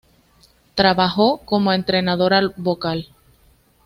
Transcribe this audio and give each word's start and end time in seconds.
Trabajó 0.73 1.37
como 1.45 1.71
entrenadora 1.71 2.41
vocal. 2.57 3.05